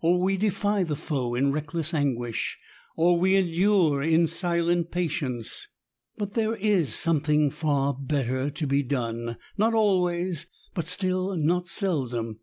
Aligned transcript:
Or 0.00 0.20
we 0.20 0.36
defy 0.36 0.82
the 0.82 0.96
foe 0.96 1.36
in 1.36 1.52
reckless 1.52 1.94
anguish, 1.94 2.58
or 2.96 3.20
we 3.20 3.36
endure 3.36 4.02
in 4.02 4.26
silent 4.26 4.90
patience. 4.90 5.68
But 6.18 6.34
there 6.34 6.56
is 6.56 6.92
something 6.92 7.52
far 7.52 7.94
better 7.94 8.50
to 8.50 8.66
be 8.66 8.82
done,? 8.82 9.36
not 9.56 9.72
always; 9.72 10.48
but 10.74 10.88
still, 10.88 11.36
not 11.36 11.68
seldom. 11.68 12.40